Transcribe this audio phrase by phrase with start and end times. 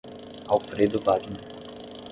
[0.53, 1.45] Alfredo Wagner